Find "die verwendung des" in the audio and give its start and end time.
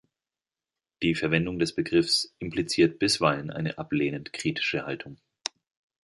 1.03-1.75